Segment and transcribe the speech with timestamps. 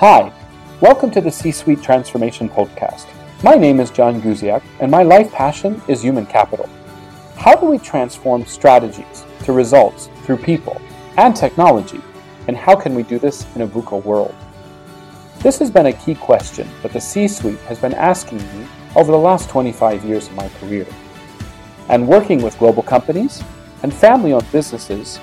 [0.00, 0.32] Hi,
[0.80, 3.06] welcome to the C Suite Transformation Podcast.
[3.42, 6.70] My name is John Guziak, and my life passion is human capital.
[7.36, 10.80] How do we transform strategies to results through people
[11.18, 12.00] and technology,
[12.48, 14.34] and how can we do this in a VUCA world?
[15.40, 19.12] This has been a key question that the C Suite has been asking me over
[19.12, 20.86] the last 25 years of my career.
[21.90, 23.42] And working with global companies
[23.82, 25.20] and family owned businesses,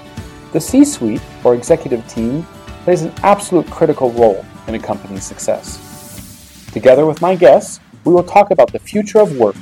[0.54, 2.44] the C Suite or executive team
[2.84, 6.70] plays an absolute critical role in a company's success.
[6.72, 9.56] Together with my guests, we will talk about the future of work,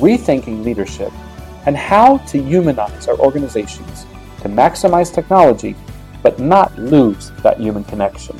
[0.00, 1.12] rethinking leadership,
[1.66, 4.06] and how to humanize our organizations
[4.40, 5.74] to maximize technology
[6.22, 8.36] but not lose that human connection.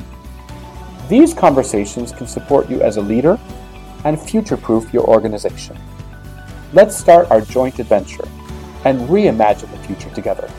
[1.07, 3.39] These conversations can support you as a leader
[4.05, 5.77] and future proof your organization.
[6.73, 8.27] Let's start our joint adventure
[8.85, 10.49] and reimagine the future together.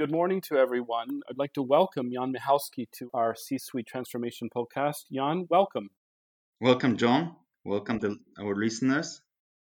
[0.00, 1.20] Good morning to everyone.
[1.28, 5.04] I'd like to welcome Jan Michalski to our C Suite Transformation podcast.
[5.12, 5.90] Jan, welcome.
[6.58, 7.36] Welcome, John.
[7.66, 9.20] Welcome to our listeners.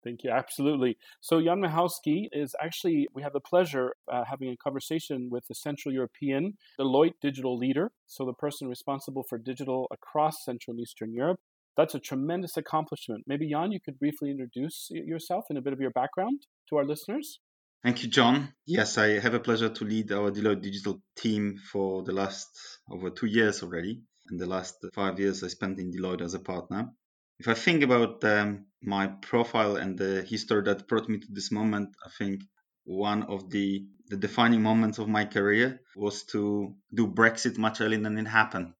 [0.04, 0.30] Thank you.
[0.30, 0.98] Absolutely.
[1.22, 5.54] So Jan Michalski is actually, we have the pleasure uh, having a conversation with the
[5.54, 7.90] Central European Deloitte digital leader.
[8.06, 11.40] So the person responsible for digital across Central and Eastern Europe.
[11.78, 13.24] That's a tremendous accomplishment.
[13.26, 16.84] Maybe Jan, you could briefly introduce yourself and a bit of your background to our
[16.84, 17.40] listeners.
[17.82, 18.52] Thank you, John.
[18.66, 22.50] Yes, I have a pleasure to lead our Deloitte digital team for the last
[22.90, 24.02] over two years already.
[24.28, 26.90] And the last five years I spent in Deloitte as a partner.
[27.38, 31.50] If I think about um, my profile and the history that brought me to this
[31.50, 32.42] moment, I think
[32.84, 38.00] one of the, the defining moments of my career was to do Brexit much earlier
[38.00, 38.74] than it happened.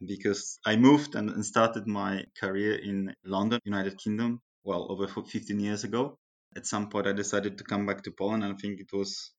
[0.00, 5.60] Because I moved and, and started my career in London, United Kingdom, well, over 15
[5.60, 6.18] years ago
[6.56, 8.44] at some point I decided to come back to Poland.
[8.44, 9.32] And I think it was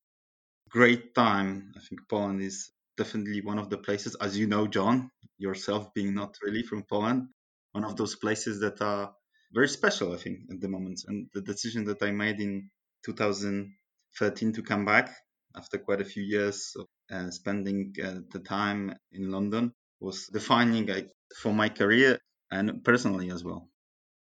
[0.70, 1.72] great time.
[1.78, 6.14] I think Poland is definitely one of the places, as you know, John, yourself being
[6.14, 7.30] not really from Poland,
[7.72, 9.14] one of those places that are
[9.54, 11.02] very special, I think, at the moment.
[11.08, 12.70] And the decision that I made in
[13.06, 15.16] 2013 to come back
[15.56, 20.90] after quite a few years of uh, spending uh, the time in London was defining
[20.90, 21.02] uh,
[21.42, 22.20] for my career
[22.52, 23.70] and personally as well.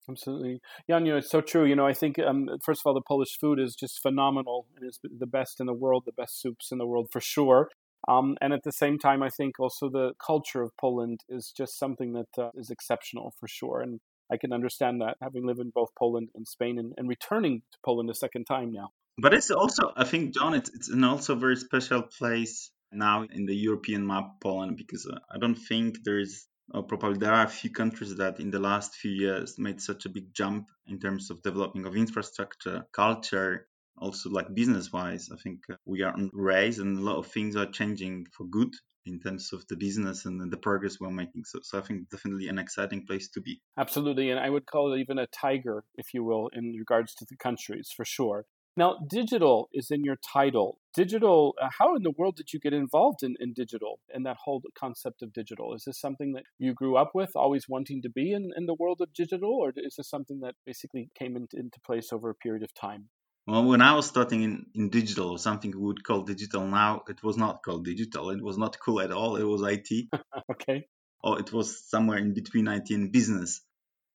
[0.08, 0.60] Absolutely.
[0.88, 1.64] Know, it's so true.
[1.64, 4.66] You know, I think, um, first of all, the Polish food is just phenomenal.
[4.74, 7.20] and It is the best in the world, the best soups in the world for
[7.20, 7.68] sure.
[8.08, 11.78] Um, and at the same time, I think also the culture of Poland is just
[11.78, 13.80] something that uh, is exceptional for sure.
[13.80, 17.62] And I can understand that having lived in both Poland and Spain and, and returning
[17.72, 18.90] to Poland a second time now.
[19.19, 23.46] But it's also, I think, John, it's, it's an also very special place now in
[23.46, 27.44] the European map, Poland, because uh, I don't think there is or probably there are
[27.44, 30.98] a few countries that in the last few years made such a big jump in
[30.98, 33.66] terms of developing of infrastructure, culture,
[33.98, 35.28] also like business wise.
[35.32, 38.44] I think uh, we are on raise and a lot of things are changing for
[38.46, 38.74] good
[39.04, 41.44] in terms of the business and the progress we're making.
[41.44, 43.60] So, so I think definitely an exciting place to be.
[43.76, 44.30] Absolutely.
[44.30, 47.36] And I would call it even a tiger, if you will, in regards to the
[47.36, 48.46] countries for sure.
[48.74, 50.78] Now, digital is in your title.
[50.94, 54.38] Digital, uh, how in the world did you get involved in, in digital and that
[54.44, 55.74] whole concept of digital?
[55.74, 58.74] Is this something that you grew up with, always wanting to be in, in the
[58.74, 62.34] world of digital, or is this something that basically came in, into place over a
[62.34, 63.08] period of time?
[63.46, 67.02] Well, when I was starting in, in digital, or something we would call digital now,
[67.08, 68.30] it was not called digital.
[68.30, 69.36] It was not cool at all.
[69.36, 70.08] It was IT.
[70.52, 70.86] okay.
[71.22, 73.60] Or it was somewhere in between IT and business.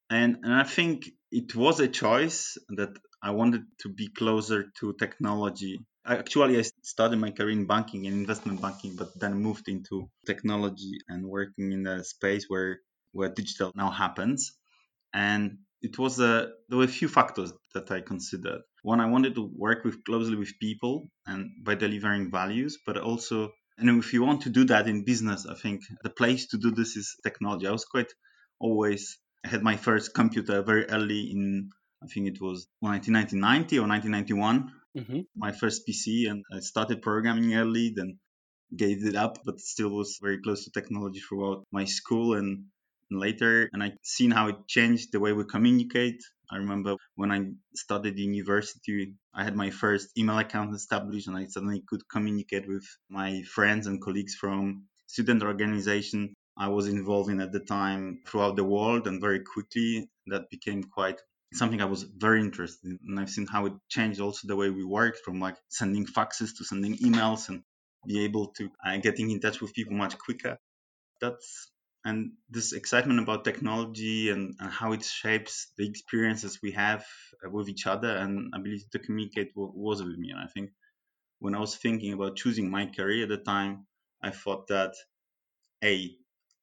[0.09, 4.93] And, and I think it was a choice that I wanted to be closer to
[4.93, 5.79] technology.
[6.05, 10.93] Actually, I started my career in banking and investment banking, but then moved into technology
[11.09, 12.79] and working in a space where
[13.11, 14.53] where digital now happens.
[15.13, 18.61] And it was a there were a few factors that I considered.
[18.83, 23.51] One, I wanted to work with closely with people and by delivering values, but also
[23.77, 26.71] and if you want to do that in business, I think the place to do
[26.71, 27.67] this is technology.
[27.67, 28.11] I was quite
[28.59, 31.69] always I had my first computer very early in
[32.03, 34.71] I think it was 1990 or 1991.
[34.97, 35.19] Mm-hmm.
[35.35, 38.19] My first PC, and I started programming early, then
[38.75, 42.65] gave it up, but still was very close to technology throughout my school and
[43.09, 43.69] later.
[43.73, 46.21] And I seen how it changed the way we communicate.
[46.51, 51.45] I remember when I started university, I had my first email account established, and I
[51.47, 57.39] suddenly could communicate with my friends and colleagues from student organization I was involved in
[57.39, 61.21] at the time throughout the world, and very quickly that became quite
[61.53, 62.99] something I was very interested in.
[63.07, 66.57] And I've seen how it changed also the way we work from like sending faxes
[66.57, 67.63] to sending emails and
[68.05, 70.57] be able to uh, getting in touch with people much quicker.
[71.21, 71.69] That's
[72.05, 77.05] and this excitement about technology and, and how it shapes the experiences we have
[77.45, 80.29] uh, with each other and ability to communicate was with me.
[80.31, 80.71] And I think
[81.39, 83.87] when I was thinking about choosing my career at the time,
[84.21, 84.93] I thought that
[85.83, 86.15] a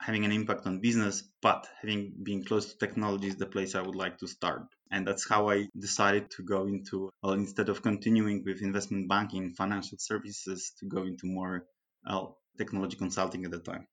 [0.04, 3.80] having an impact on business, but having been close to technology is the place I
[3.80, 4.66] would like to start.
[4.90, 9.54] And that's how I decided to go into, well, instead of continuing with investment banking,
[9.54, 11.64] financial services, to go into more
[12.58, 13.86] technology consulting at the time.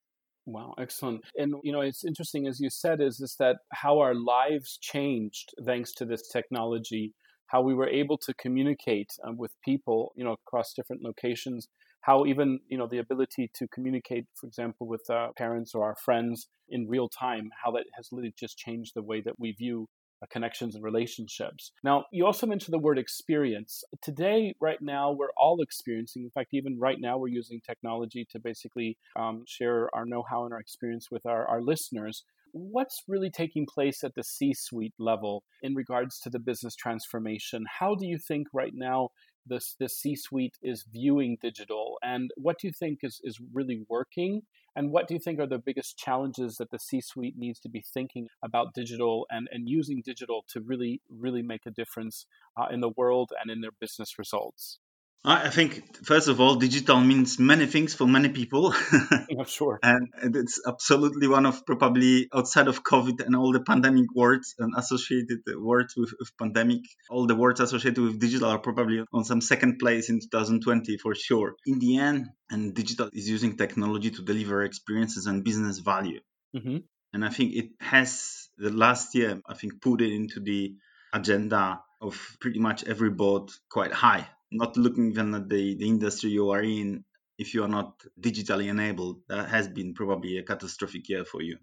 [0.46, 1.24] Wow, excellent.
[1.38, 5.52] And you know, it's interesting as you said is is that how our lives changed
[5.66, 7.14] thanks to this technology,
[7.48, 11.68] how we were able to communicate um, with people, you know, across different locations,
[12.02, 15.96] how even, you know, the ability to communicate, for example, with our parents or our
[16.04, 19.88] friends in real time, how that has literally just changed the way that we view
[20.24, 21.72] uh, connections and relationships.
[21.84, 23.84] Now, you also mentioned the word experience.
[24.02, 28.40] Today, right now, we're all experiencing, in fact, even right now, we're using technology to
[28.40, 32.24] basically um, share our know how and our experience with our, our listeners.
[32.54, 37.64] What's really taking place at the C suite level in regards to the business transformation?
[37.80, 39.10] How do you think right now
[39.46, 44.42] this the C-suite is viewing digital, and what do you think is is really working,
[44.76, 47.84] and what do you think are the biggest challenges that the C-suite needs to be
[47.94, 52.26] thinking about digital and and using digital to really really make a difference
[52.58, 54.80] uh, in the world and in their business results?
[55.24, 58.74] I think, first of all, digital means many things for many people.
[59.30, 59.80] yeah, sure.
[59.84, 64.74] And it's absolutely one of probably outside of COVID and all the pandemic words and
[64.76, 66.82] associated words with, with pandemic,
[67.12, 71.14] all the words associated with digital are probably on some second place in 2020 for
[71.14, 71.56] sure.
[71.68, 76.22] In the end, and digital is using technology to deliver experiences and business value.
[76.56, 76.78] Mm-hmm.
[77.14, 80.74] And I think it has the last year, I think, put it into the
[81.14, 86.32] agenda of pretty much every board quite high not looking even at the, the industry
[86.32, 87.04] you are in,
[87.38, 91.58] if you are not digitally enabled, that has been probably a catastrophic year for you.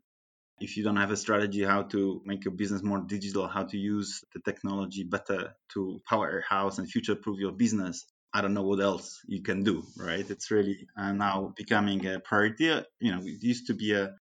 [0.61, 3.77] If you don't have a strategy how to make your business more digital, how to
[3.77, 8.55] use the technology better to power your house and future proof your business, I don't
[8.55, 10.29] know what else you can do, right?
[10.29, 12.65] It's really uh, now becoming a priority.
[13.01, 14.17] You know, it used to be a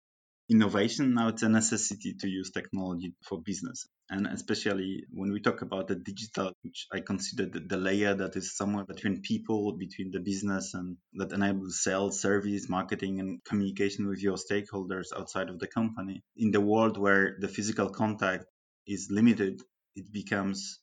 [0.50, 1.14] innovation.
[1.14, 3.86] Now it's a necessity to use technology for business.
[4.10, 8.36] And especially when we talk about the digital, which I consider the, the layer that
[8.36, 14.08] is somewhere between people, between the business and that enables sales, service, marketing, and communication
[14.08, 16.24] with your stakeholders outside of the company.
[16.38, 18.46] In the world where the physical contact
[18.88, 19.62] is limited,
[19.96, 20.80] it becomes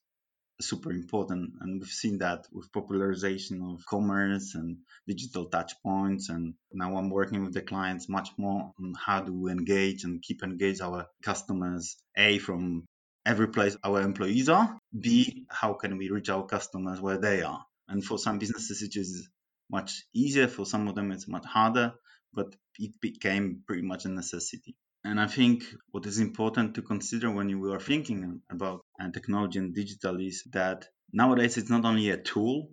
[0.61, 6.55] super important and we've seen that with popularization of commerce and digital touch points and
[6.73, 10.43] now i'm working with the clients much more on how do we engage and keep
[10.43, 12.85] engage our customers a from
[13.27, 17.65] every place our employees are b how can we reach our customers where they are?
[17.89, 19.29] And for some businesses it is
[19.71, 21.95] much easier for some of them it's much harder
[22.33, 27.31] but it became pretty much a necessity and I think what is important to consider
[27.31, 32.11] when you are thinking about uh, technology and digital is that nowadays it's not only
[32.11, 32.71] a tool,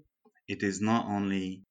[0.48, 1.64] it is not only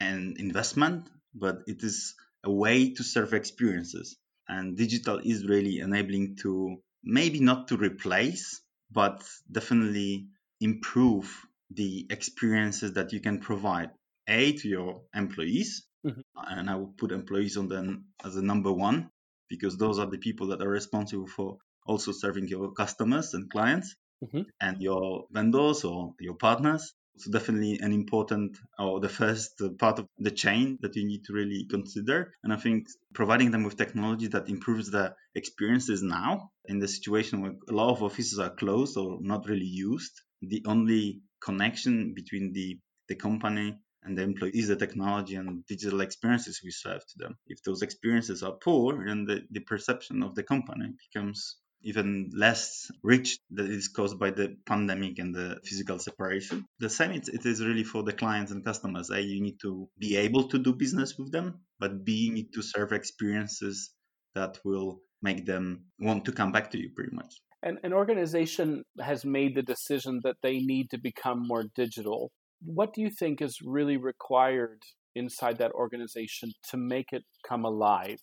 [0.00, 2.14] an investment, but it is
[2.44, 4.18] a way to serve experiences.
[4.48, 8.60] And digital is really enabling to maybe not to replace,
[8.90, 10.26] but definitely
[10.60, 11.34] improve
[11.70, 13.90] the experiences that you can provide
[14.28, 16.20] a to your employees mm-hmm.
[16.36, 19.10] and i would put employees on them as a number one
[19.52, 23.94] because those are the people that are responsible for also serving your customers and clients
[24.24, 24.42] mm-hmm.
[24.66, 26.94] and your vendors or your partners.
[27.18, 31.34] So definitely an important or the first part of the chain that you need to
[31.34, 32.32] really consider.
[32.42, 37.42] And I think providing them with technology that improves the experiences now in the situation
[37.42, 42.54] where a lot of offices are closed or not really used, the only connection between
[42.54, 47.36] the the company and the employees the technology and digital experiences we serve to them.
[47.46, 52.90] If those experiences are poor, then the, the perception of the company becomes even less
[53.02, 56.64] rich that is caused by the pandemic and the physical separation.
[56.78, 59.10] The same it, it is really for the clients and customers.
[59.10, 62.52] A, you need to be able to do business with them, but B, you need
[62.54, 63.90] to serve experiences
[64.34, 67.34] that will make them want to come back to you pretty much.
[67.64, 72.32] And an organization has made the decision that they need to become more digital
[72.64, 74.82] what do you think is really required
[75.14, 78.18] inside that organization to make it come alive?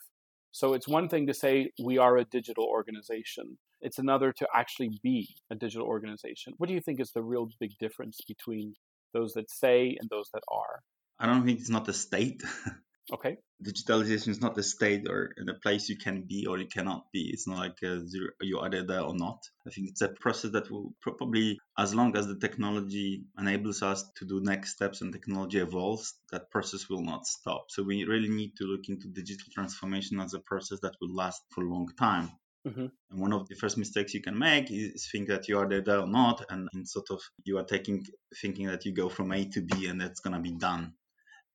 [0.51, 3.57] So it's one thing to say we are a digital organization.
[3.81, 6.53] It's another to actually be a digital organization.
[6.57, 8.73] What do you think is the real big difference between
[9.13, 10.81] those that say and those that are?
[11.19, 12.41] I don't think it's not the state.
[13.11, 13.37] Okay.
[13.63, 17.29] Digitalization is not a state or a place you can be or you cannot be.
[17.33, 19.39] It's not like a zero, you're either there or not.
[19.67, 24.03] I think it's a process that will probably, as long as the technology enables us
[24.17, 27.65] to do next steps and technology evolves, that process will not stop.
[27.69, 31.41] So we really need to look into digital transformation as a process that will last
[31.51, 32.31] for a long time.
[32.67, 32.87] Mm-hmm.
[33.11, 35.99] And one of the first mistakes you can make is think that you are there
[35.99, 38.05] or not, and, and sort of you are taking
[38.41, 40.93] thinking that you go from A to B and that's gonna be done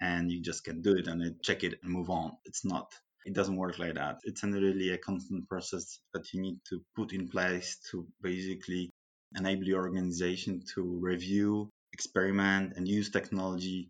[0.07, 1.19] and you just can do it and
[1.49, 2.29] check it and move on.
[2.49, 2.89] It's not.
[3.25, 4.17] it doesn't work like that.
[4.25, 8.91] It's really a constant process that you need to put in place to basically
[9.41, 13.81] enable your organization to review, experiment, and use technology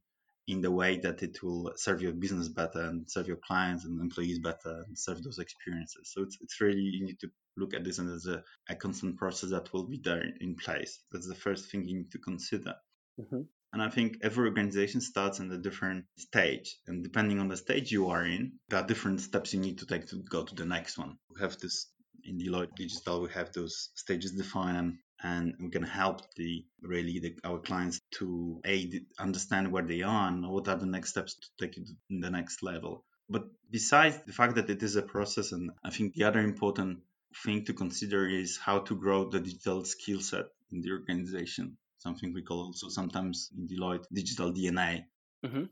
[0.47, 4.01] in the way that it will serve your business better and serve your clients and
[4.01, 6.11] employees better and serve those experiences.
[6.13, 9.51] So it's, it's really, you need to look at this as a, a constant process
[9.51, 10.93] that will be there in place.
[11.11, 12.75] That's the first thing you need to consider.
[13.21, 13.43] Mm-hmm.
[13.75, 16.79] And I think every organization starts in a different stage.
[16.87, 19.87] And depending on the stage you are in, there are different steps you need to
[19.87, 21.19] take to go to the next one.
[21.35, 21.89] We have this
[22.23, 27.35] in Deloitte Digital, we have those stages defined and we can help the really the,
[27.43, 31.49] our clients to aid understand where they are and what are the next steps to
[31.61, 33.05] take it to the next level.
[33.29, 37.01] But besides the fact that it is a process, and I think the other important
[37.45, 41.77] thing to consider is how to grow the digital skill set in the organization.
[42.05, 45.05] Something we call also sometimes in Deloitte digital DNA.
[45.45, 45.65] Mm-hmm.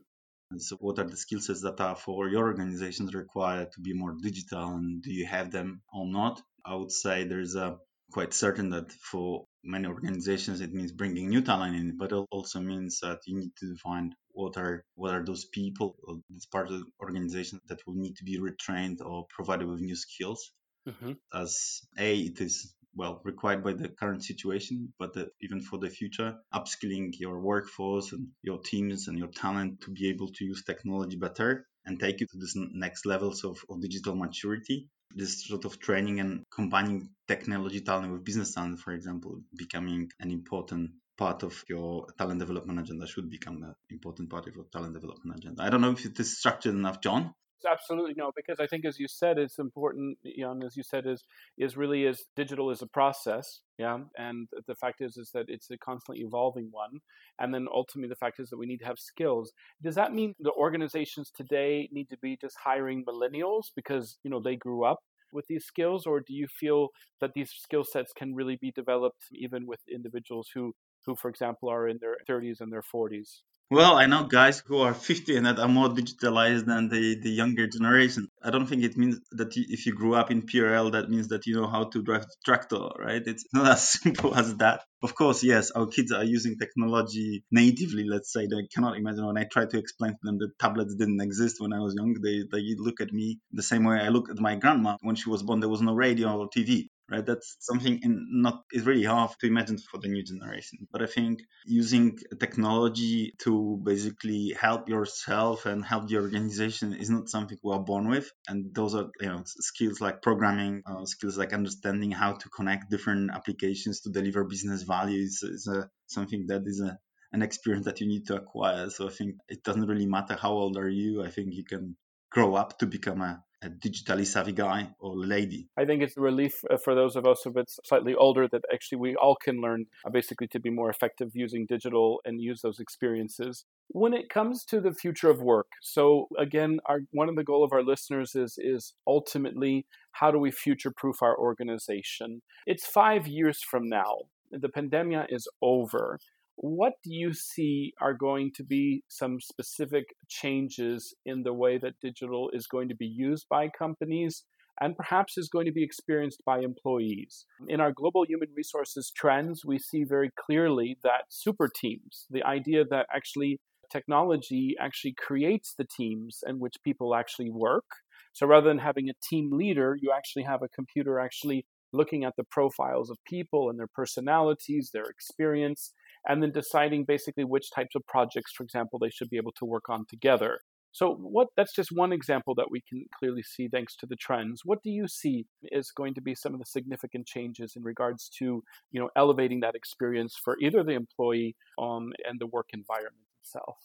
[0.57, 4.15] So, what are the skill sets that are for your organizations required to be more
[4.21, 6.41] digital, and do you have them or not?
[6.65, 7.77] I would say there's a
[8.11, 12.59] quite certain that for many organizations it means bringing new talent in, but it also
[12.59, 15.95] means that you need to define what are what are those people,
[16.29, 19.95] this part of the organization that will need to be retrained or provided with new
[19.95, 20.51] skills.
[20.87, 21.13] Mm-hmm.
[21.33, 25.89] As a, it is well required by the current situation, but the, even for the
[25.89, 30.63] future, upskilling your workforce and your teams and your talent to be able to use
[30.63, 35.65] technology better and take you to this next levels of, of digital maturity this sort
[35.65, 41.43] of training and combining technology talent with business talent, for example, becoming an important part
[41.43, 45.61] of your talent development agenda should become an important part of your talent development agenda.
[45.61, 47.33] I don't know if it is structured enough, John
[47.69, 51.23] absolutely no because i think as you said it's important jan as you said is
[51.57, 55.69] is really is digital is a process yeah and the fact is is that it's
[55.71, 56.99] a constantly evolving one
[57.39, 59.51] and then ultimately the fact is that we need to have skills.
[59.81, 64.41] Does that mean the organizations today need to be just hiring millennials because you know
[64.41, 64.99] they grew up
[65.31, 66.89] with these skills or do you feel
[67.19, 70.73] that these skill sets can really be developed even with individuals who
[71.05, 74.79] who for example are in their 30s and their 40s well, I know guys who
[74.79, 78.27] are 50 and that are more digitalized than the, the younger generation.
[78.43, 81.47] I don't think it means that if you grew up in PRL, that means that
[81.47, 83.21] you know how to drive the tractor, right?
[83.25, 84.83] It's not as simple as that.
[85.01, 88.47] Of course, yes, our kids are using technology natively, let's say.
[88.47, 91.73] They cannot imagine when I try to explain to them that tablets didn't exist when
[91.73, 92.13] I was young.
[92.21, 94.97] They, they look at me the same way I look at my grandma.
[95.01, 97.25] When she was born, there was no radio or TV right?
[97.25, 100.87] That's something in not is really hard to imagine for the new generation.
[100.91, 107.29] But I think using technology to basically help yourself and help the organization is not
[107.29, 108.31] something we are born with.
[108.47, 112.89] And those are you know skills like programming, uh, skills like understanding how to connect
[112.89, 116.97] different applications to deliver business value is, a, something that is a
[117.33, 118.89] an experience that you need to acquire.
[118.91, 121.23] So I think it doesn't really matter how old are you.
[121.23, 121.97] I think you can
[122.29, 125.67] grow up to become a a digitally savvy guy or lady.
[125.77, 128.63] I think it's a relief uh, for those of us who are slightly older that
[128.73, 132.61] actually we all can learn uh, basically to be more effective using digital and use
[132.61, 133.65] those experiences.
[133.89, 137.63] When it comes to the future of work, so again, our, one of the goal
[137.63, 142.41] of our listeners is is ultimately how do we future proof our organization?
[142.65, 144.13] It's five years from now.
[144.51, 146.19] The pandemic is over
[146.55, 151.99] what do you see are going to be some specific changes in the way that
[152.01, 154.43] digital is going to be used by companies
[154.81, 157.45] and perhaps is going to be experienced by employees?
[157.67, 162.83] In our global human resources trends, we see very clearly that super teams, the idea
[162.85, 163.59] that actually
[163.91, 167.85] technology actually creates the teams in which people actually work.
[168.33, 172.33] So rather than having a team leader, you actually have a computer actually looking at
[172.35, 175.93] the profiles of people and their personalities, their experience,
[176.27, 179.65] and then deciding basically which types of projects, for example, they should be able to
[179.65, 180.59] work on together.
[180.93, 184.61] So what that's just one example that we can clearly see thanks to the trends.
[184.63, 188.29] What do you see is going to be some of the significant changes in regards
[188.37, 193.25] to, you know, elevating that experience for either the employee um, and the work environment
[193.41, 193.77] itself?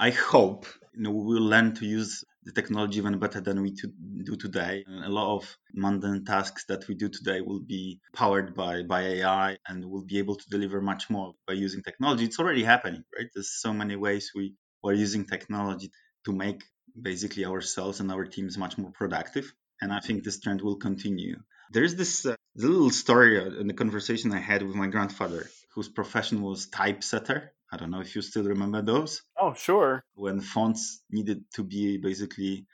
[0.00, 0.64] I hope
[0.94, 3.76] you know, we will learn to use the technology even better than we
[4.24, 4.82] do today.
[4.86, 9.02] And a lot of mundane tasks that we do today will be powered by, by
[9.02, 12.24] AI and we'll be able to deliver much more by using technology.
[12.24, 13.26] It's already happening, right?
[13.34, 15.90] There's so many ways we are using technology
[16.24, 16.64] to make
[16.98, 19.52] basically ourselves and our teams much more productive.
[19.82, 21.36] And I think this trend will continue.
[21.72, 26.40] There's this uh, little story in the conversation I had with my grandfather, whose profession
[26.40, 29.22] was typesetter I don't know if you still remember those.
[29.38, 30.04] Oh, sure.
[30.14, 32.66] When fonts needed to be basically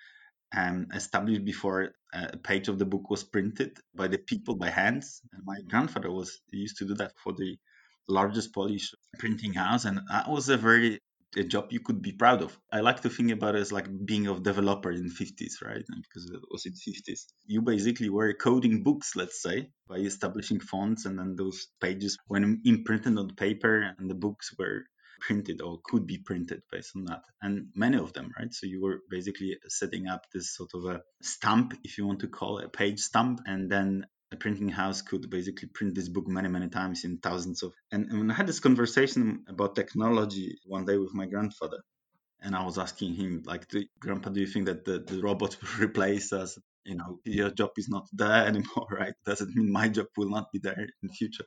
[0.57, 5.21] um, established before a page of the book was printed by the people by hands.
[5.33, 7.59] And my grandfather was used to do that for the
[8.09, 11.01] largest Polish printing house, and that was a very
[11.37, 12.59] a job you could be proud of.
[12.73, 15.85] I like to think about it as like being a developer in 50s, right?
[15.87, 17.27] Because it was in 50s.
[17.47, 22.39] You basically were coding books, let's say, by establishing fonts, and then those pages were
[22.65, 24.85] imprinted on paper, and the books were
[25.21, 28.83] printed or could be printed based on that and many of them right so you
[28.83, 32.67] were basically setting up this sort of a stamp if you want to call it
[32.67, 36.69] a page stamp and then a printing house could basically print this book many many
[36.69, 41.15] times in thousands of and, and i had this conversation about technology one day with
[41.15, 41.81] my grandfather
[42.41, 43.67] and i was asking him like
[44.01, 46.59] grandpa do you think that the, the robots will replace us?
[46.85, 49.15] You know your job is not there anymore right?
[49.25, 51.45] Doesn't mean my job will not be there in the future.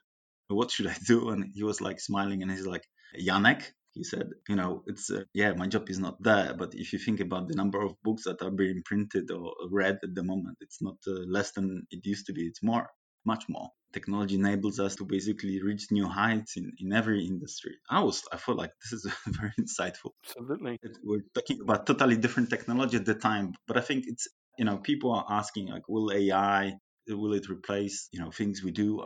[0.50, 1.30] What should i do?
[1.30, 2.84] And he was like smiling and he's like
[3.18, 6.94] Janek, he said, you know, it's uh, yeah, my job is not there, but if
[6.94, 10.24] you think about the number of books that are being printed or read at the
[10.24, 12.44] moment, it's not uh, less than it used to be.
[12.44, 12.90] It's more,
[13.26, 13.70] much more.
[13.92, 17.76] Technology enables us to basically reach new heights in, in every industry.
[17.90, 20.12] I was, I felt like this is very insightful.
[20.26, 20.78] Absolutely.
[21.04, 24.28] We're talking about totally different technology at the time, but I think it's,
[24.58, 26.78] you know, people are asking like, will AI
[27.16, 29.02] will it replace you know things we do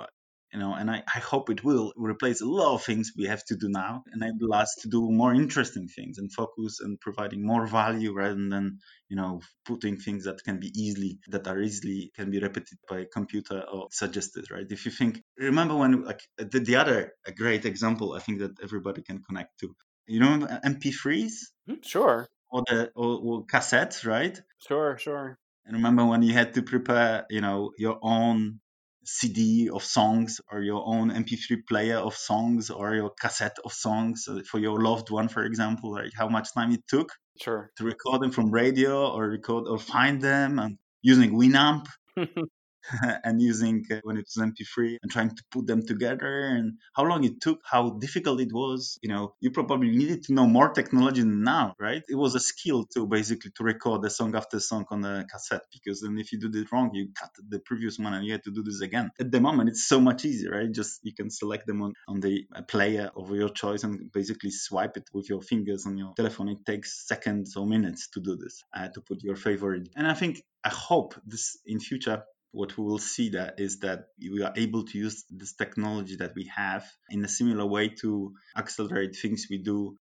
[0.53, 3.43] you know and I, I hope it will replace a lot of things we have
[3.45, 7.65] to do now enable us to do more interesting things and focus on providing more
[7.65, 8.79] value rather than
[9.09, 12.99] you know putting things that can be easily that are easily can be repeated by
[12.99, 14.67] a computer or suggested right?
[14.69, 18.61] If you think remember when like the, the other a great example i think that
[18.61, 19.75] everybody can connect to.
[20.05, 21.33] You know mp3s
[21.67, 22.27] hmm, sure.
[22.51, 24.39] Or the or, or cassettes right?
[24.67, 25.39] Sure sure.
[25.65, 28.59] And remember when you had to prepare you know your own
[29.05, 34.27] CD of songs or your own MP3 player of songs or your cassette of songs
[34.27, 37.71] uh, for your loved one, for example, like how much time it took sure.
[37.77, 41.87] to record them from radio or record or find them and using Winamp.
[43.23, 47.03] and using uh, when it was mp3 and trying to put them together and how
[47.03, 50.69] long it took how difficult it was you know you probably needed to know more
[50.69, 52.03] technology than now right?
[52.07, 55.65] It was a skill to basically to record the song after song on a cassette
[55.71, 58.43] because then if you did it wrong you cut the previous one and you had
[58.43, 59.11] to do this again.
[59.19, 60.71] At the moment it's so much easier right?
[60.71, 64.51] Just you can select them on, on the uh, player of your choice and basically
[64.51, 66.49] swipe it with your fingers on your telephone.
[66.49, 69.89] It takes seconds or minutes to do this uh, to put your favorite.
[69.95, 74.05] And i think i hope this in future what we will see that is that
[74.21, 78.33] we are able to use this technology that we have in a similar way to
[78.55, 79.97] accelerate things we do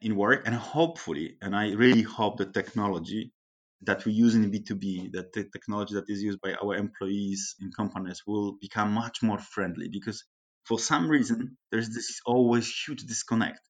[0.00, 0.42] in work.
[0.46, 3.32] And hopefully and i really hope the technology
[3.82, 7.70] that we use in b2b that the technology that is used by our employees in
[7.70, 9.88] companies will become much more friendly.
[9.88, 10.24] Because
[10.64, 13.60] for some reason there's this always huge disconnect.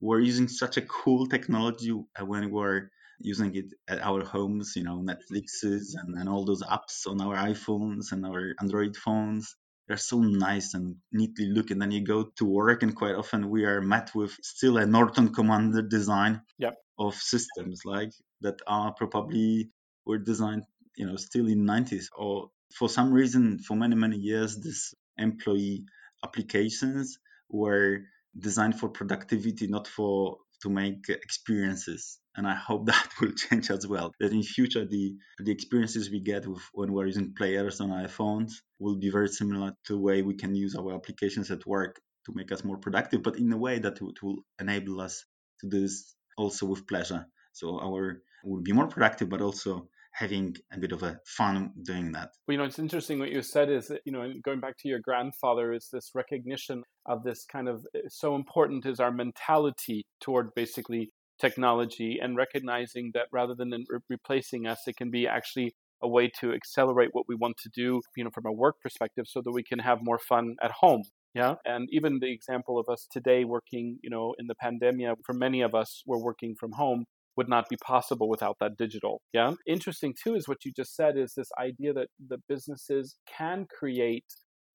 [0.00, 2.88] We're using such a cool technology uh, when we're
[3.20, 7.36] using it at our homes, you know, Netflixes and, and all those apps on our
[7.36, 9.56] iPhones and our Android phones.
[9.86, 11.70] They're so nice and neatly look.
[11.70, 14.86] And then you go to work, and quite often we are met with still a
[14.86, 16.76] Norton Commander design yep.
[16.98, 19.70] of systems like that are probably
[20.06, 20.64] were designed,
[20.96, 25.84] you know, still in 90s or for some reason for many many years this employee
[26.24, 28.00] applications were
[28.36, 33.86] designed for productivity, not for to make experiences and i hope that will change as
[33.86, 34.12] well.
[34.20, 38.08] That in future the the experiences we get with, when we're using players on our
[38.08, 42.00] phones will be very similar to the way we can use our applications at work
[42.26, 45.24] to make us more productive but in a way that it will enable us
[45.60, 47.26] to do this also with pleasure.
[47.52, 52.12] So our will be more productive but also having a bit of a fun doing
[52.12, 52.30] that.
[52.46, 54.88] Well, you know, it's interesting what you said is that, you know, going back to
[54.88, 60.06] your grandfather, is this recognition of this kind of eh, so important is our mentality
[60.20, 65.74] toward basically technology and recognizing that rather than re- replacing us, it can be actually
[66.00, 69.24] a way to accelerate what we want to do, you know, from a work perspective
[69.26, 71.02] so that we can have more fun at home.
[71.34, 71.54] Yeah.
[71.64, 75.62] And even the example of us today working, you know, in the pandemic, for many
[75.62, 79.22] of us, we're working from home would not be possible without that digital.
[79.32, 79.54] Yeah.
[79.66, 84.24] Interesting too is what you just said is this idea that the businesses can create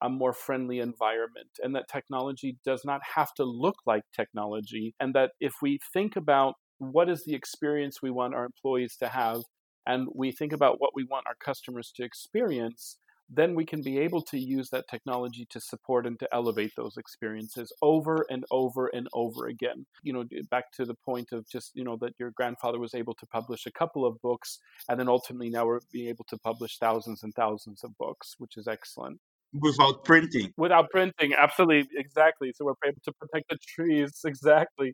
[0.01, 5.13] a more friendly environment and that technology does not have to look like technology and
[5.13, 9.41] that if we think about what is the experience we want our employees to have
[9.85, 12.97] and we think about what we want our customers to experience
[13.29, 16.97] then we can be able to use that technology to support and to elevate those
[16.97, 19.85] experiences over and over and over again.
[20.03, 23.13] You know, back to the point of just, you know, that your grandfather was able
[23.15, 26.77] to publish a couple of books, and then ultimately now we're being able to publish
[26.79, 29.19] thousands and thousands of books, which is excellent.
[29.53, 30.51] Without printing.
[30.57, 32.51] Without printing, absolutely, exactly.
[32.55, 34.93] So we're able to protect the trees, exactly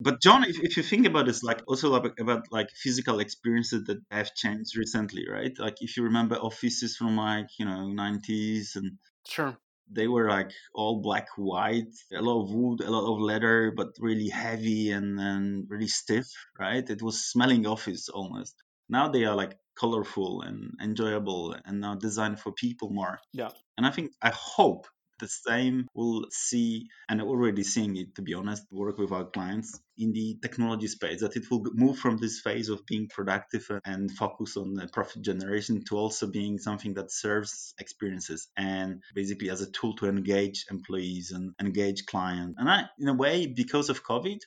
[0.00, 3.84] but john if, if you think about this like also about, about like physical experiences
[3.84, 5.52] that have changed recently right?
[5.58, 9.56] Like if you remember offices from like you know 90s and sure.
[9.90, 13.88] they were like all black white a lot of wood a lot of leather but
[13.98, 16.26] really heavy and, and really stiff
[16.58, 16.88] right?
[16.88, 18.54] It was smelling office almost.
[18.88, 23.18] Now they are like colorful and enjoyable and now designed for people more.
[23.32, 23.50] Yeah.
[23.76, 24.86] And i think i hope
[25.24, 29.80] the same we'll see and already seeing it to be honest work with our clients
[29.96, 34.10] in the technology space that it will move from this phase of being productive and
[34.10, 39.62] focus on the profit generation to also being something that serves experiences and basically as
[39.62, 42.56] a tool to engage employees and engage clients.
[42.58, 44.40] And i in a way because of covid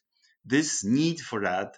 [0.45, 1.69] this need for that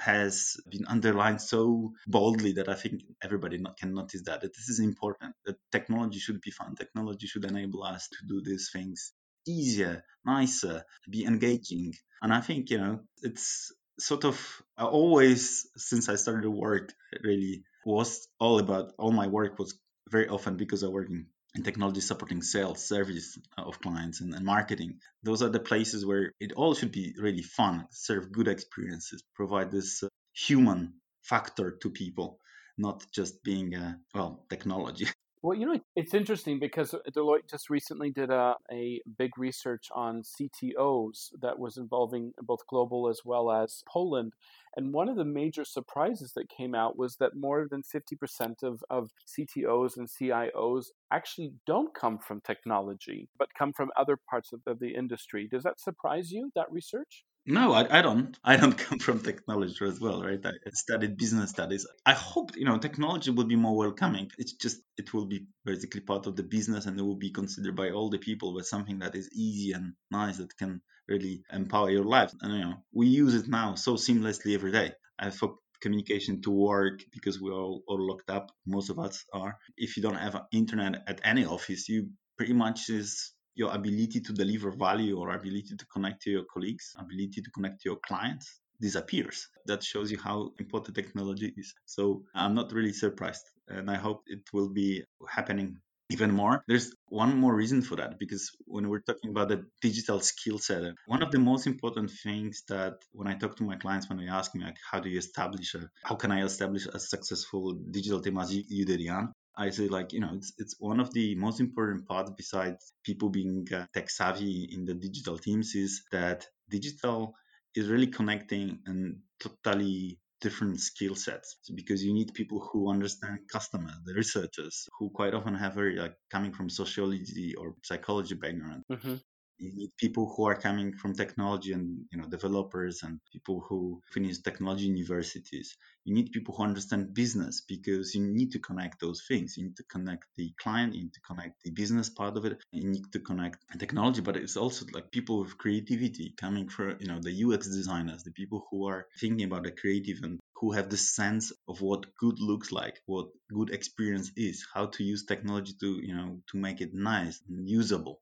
[0.00, 4.68] has been underlined so boldly that I think everybody not, can notice that, that this
[4.68, 6.74] is important, that technology should be fun.
[6.74, 9.12] Technology should enable us to do these things
[9.46, 11.92] easier, nicer, be engaging.
[12.22, 17.64] And I think, you know, it's sort of always, since I started to work, really
[17.84, 19.78] was all about, all my work was
[20.10, 24.44] very often because I work in and technology supporting sales, service of clients, and, and,
[24.44, 25.00] marketing.
[25.22, 29.70] Those are the places where it all should be really fun, serve good experiences, provide
[29.70, 32.38] this uh, human factor to people,
[32.78, 35.06] not just being, uh, well, technology.
[35.42, 39.88] Well, you know, it's interesting because uh, Deloitte just recently did a, a big research
[39.94, 44.34] on CTOs that was involving both global as well as Poland.
[44.76, 48.84] And one of the major surprises that came out was that more than 50% of,
[48.90, 54.60] of CTOs and CIOs actually don't come from technology, but come from other parts of,
[54.66, 55.48] of the industry.
[55.50, 57.24] Does that surprise you, that research?
[57.50, 58.38] No, I, I don't.
[58.44, 60.40] I don't come from technology as well, right?
[60.44, 61.84] I studied business studies.
[62.06, 64.30] I hope you know technology will be more welcoming.
[64.38, 67.74] It's just it will be basically part of the business, and it will be considered
[67.74, 71.90] by all the people as something that is easy and nice that can really empower
[71.90, 72.32] your life.
[72.40, 74.92] And you know, we use it now so seamlessly every day.
[75.18, 78.52] I for communication to work because we're all, all locked up.
[78.66, 79.58] Most of us are.
[79.76, 84.32] If you don't have internet at any office, you pretty much is your ability to
[84.32, 88.60] deliver value or ability to connect to your colleagues, ability to connect to your clients
[88.80, 89.46] disappears.
[89.66, 91.74] That shows you how important technology is.
[91.86, 93.44] So I'm not really surprised.
[93.68, 95.76] And I hope it will be happening
[96.10, 96.64] even more.
[96.66, 100.82] There's one more reason for that because when we're talking about the digital skill set,
[101.06, 104.26] one of the most important things that when I talk to my clients, when they
[104.28, 108.20] ask me like, how do you establish a, how can I establish a successful digital
[108.20, 109.32] team as you, did, Jan?
[109.60, 113.28] I say like you know it's it's one of the most important parts besides people
[113.28, 117.34] being uh, tech savvy in the digital teams is that digital
[117.74, 123.92] is really connecting and totally different skill sets because you need people who understand customer
[124.06, 128.82] the researchers who quite often have very like coming from sociology or psychology background.
[128.90, 129.16] Mm-hmm
[129.60, 134.00] you need people who are coming from technology and you know developers and people who
[134.12, 135.76] finish technology universities.
[136.04, 139.56] You need people who understand business because you need to connect those things.
[139.56, 142.58] You need to connect the client you need to connect the business part of it
[142.72, 147.08] you need to connect technology but it's also like people with creativity coming from you
[147.08, 150.88] know the ux designers the people who are thinking about the creative and who have
[150.90, 155.74] the sense of what good looks like what good experience is how to use technology
[155.80, 158.20] to you know to make it nice and usable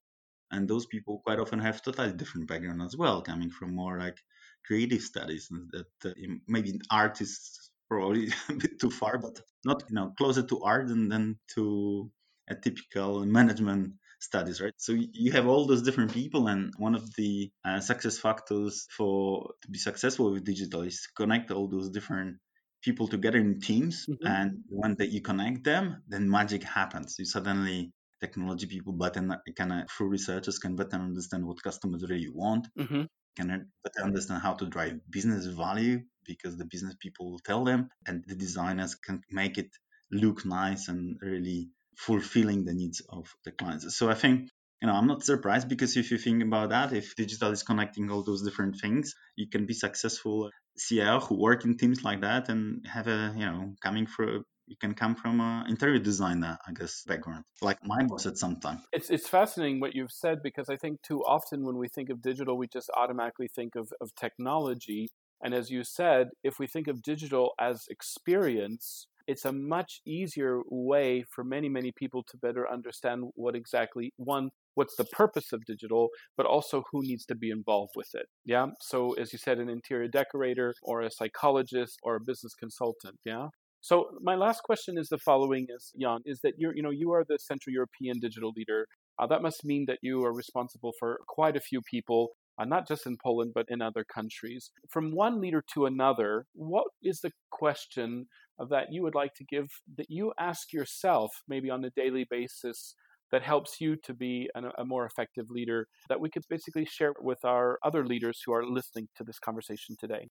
[0.51, 4.19] and those people quite often have totally different background as well coming from more like
[4.67, 6.15] creative studies that uh,
[6.47, 11.09] maybe artists probably a bit too far but not you know closer to art than,
[11.09, 12.11] than to
[12.51, 14.75] a typical management studies right?
[14.77, 19.51] So you have all those different people and one of the uh, success factors for
[19.63, 22.37] to be successful with digital is to connect all those different
[22.83, 24.07] people together in teams.
[24.07, 24.27] Mm-hmm.
[24.27, 27.17] and when that you connect them then magic happens.
[27.19, 29.23] You suddenly technology people better
[29.57, 33.03] kind of through researchers can better understand what customers really want mm-hmm.
[33.37, 33.49] can
[33.85, 38.25] better understand how to drive business value because the business people will tell them and
[38.27, 39.71] the designers can make it
[40.11, 44.49] look nice and really fulfilling the needs of the clients so i think
[44.81, 48.11] you know i'm not surprised because if you think about that if digital is connecting
[48.11, 52.49] all those different things you can be successful CIO who work in teams like that
[52.49, 56.73] and have a you know coming from you can come from an interior designer, I
[56.73, 58.83] guess, background, like mine was at some time.
[58.93, 62.23] It's, it's fascinating what you've said because I think too often when we think of
[62.23, 65.09] digital, we just automatically think of, of technology.
[65.43, 70.61] And as you said, if we think of digital as experience, it's a much easier
[70.71, 75.65] way for many, many people to better understand what exactly, one, what's the purpose of
[75.67, 78.27] digital, but also who needs to be involved with it.
[78.47, 78.67] Yeah.
[78.81, 83.17] So, as you said, an interior decorator or a psychologist or a business consultant.
[83.25, 83.49] Yeah.
[83.81, 87.13] So my last question is the following: Is Jan, is that you're you know you
[87.13, 88.87] are the Central European digital leader.
[89.19, 92.87] Uh, that must mean that you are responsible for quite a few people, uh, not
[92.87, 94.71] just in Poland but in other countries.
[94.91, 98.27] From one leader to another, what is the question
[98.71, 102.95] that you would like to give that you ask yourself maybe on a daily basis?
[103.31, 107.13] that helps you to be an, a more effective leader that we could basically share
[107.21, 110.29] with our other leaders who are listening to this conversation today?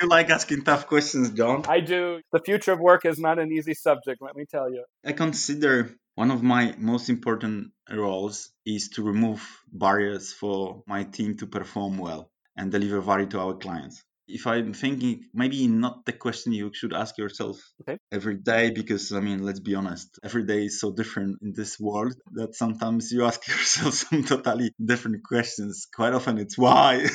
[0.00, 1.64] You like asking tough questions, John.
[1.68, 2.20] I do.
[2.32, 4.84] The future of work is not an easy subject, let me tell you.
[5.04, 9.42] I consider one of my most important roles is to remove
[9.72, 14.02] barriers for my team to perform well and deliver value to our clients.
[14.26, 17.98] If I'm thinking maybe not the question you should ask yourself okay.
[18.10, 21.78] every day, because I mean, let's be honest, every day is so different in this
[21.78, 25.86] world that sometimes you ask yourself some totally different questions.
[25.94, 27.06] Quite often it's why.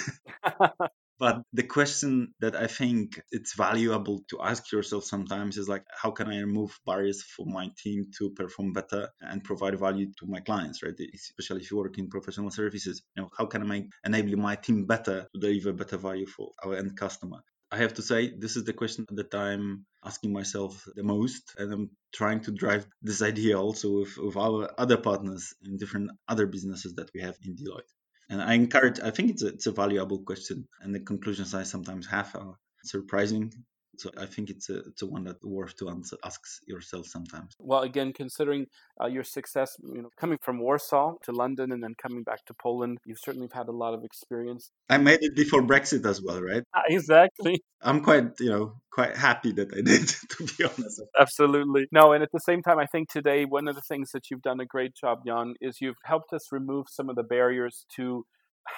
[1.20, 6.12] But the question that I think it's valuable to ask yourself sometimes is like, how
[6.12, 10.40] can I remove barriers for my team to perform better and provide value to my
[10.40, 10.94] clients, right?
[11.14, 14.86] Especially if you work in professional services, you know, how can I enable my team
[14.86, 17.42] better to deliver better value for our end customer?
[17.70, 21.74] I have to say, this is the question that I'm asking myself the most, and
[21.74, 26.48] I'm trying to drive this idea also with, with our other partners in different other
[26.48, 27.92] businesses that we have in Deloitte.
[28.30, 30.68] And I encourage, I think it's a, it's a valuable question.
[30.82, 33.52] And the conclusions I sometimes have are surprising
[34.00, 37.54] so I think it's a it's a one that worth to answer, ask yourself sometimes.
[37.60, 38.68] Well, again, considering
[39.02, 42.54] uh, your success, you know, coming from Warsaw to London and then coming back to
[42.54, 44.72] Poland, you've certainly had a lot of experience.
[44.90, 46.64] I made it before Brexit as well, right?
[46.74, 47.62] Uh, exactly.
[47.82, 51.02] I'm quite you know quite happy that I did, to be honest.
[51.20, 51.88] Absolutely.
[51.92, 54.42] No, and at the same time, I think today one of the things that you've
[54.42, 58.26] done a great job, Jan, is you've helped us remove some of the barriers to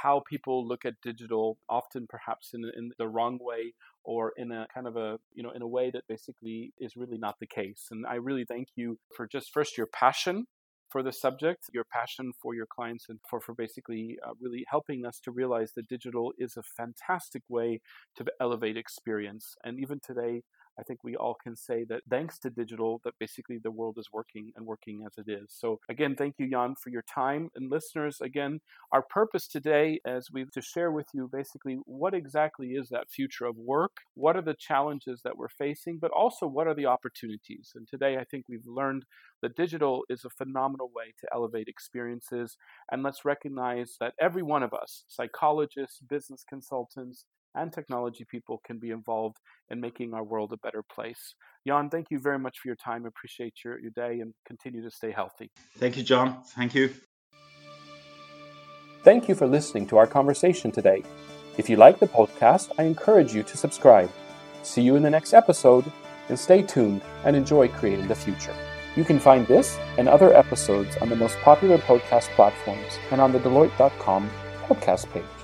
[0.02, 4.68] how people look at digital often perhaps in, in the wrong way or in a
[4.74, 7.88] kind of a you know in a way that basically is really not the case
[7.92, 10.46] and i really thank you for just first your passion
[10.92, 15.06] for the subject, your passion for your clients, and for, for basically uh, really helping
[15.06, 17.80] us to realize that digital is a fantastic way
[18.18, 19.56] to elevate experience.
[19.64, 20.44] And even today,
[20.80, 24.10] I think we all can say that thanks to digital, that basically the world is
[24.12, 25.48] working and working as it is.
[25.50, 27.50] So again, thank you, Jan, for your time.
[27.56, 28.60] And listeners, again,
[28.92, 33.46] our purpose today is we to share with you basically what exactly is that future
[33.46, 37.72] of work, what are the challenges that we're facing, but also what are the opportunities.
[37.76, 39.06] And today, I think we've learned
[39.42, 42.58] that digital is a phenomenal way to elevate experiences.
[42.92, 48.80] And let's recognize that every one of us, psychologists, business consultants, and technology people can
[48.80, 49.38] be involved
[49.70, 51.36] in making our world a better place.
[51.68, 53.06] Jan, thank you very much for your time.
[53.06, 55.52] Appreciate your, your day and continue to stay healthy.
[55.78, 56.44] Thank you, John.
[56.56, 56.94] Thank you.
[59.04, 61.04] Thank you for listening to our conversation today.
[61.58, 64.12] If you like the podcast, I encourage you to subscribe.
[64.64, 65.92] See you in the next episode,
[66.30, 68.56] and stay tuned and enjoy creating the future.
[68.96, 73.32] You can find this and other episodes on the most popular podcast platforms and on
[73.32, 74.30] the Deloitte.com
[74.68, 75.41] podcast page.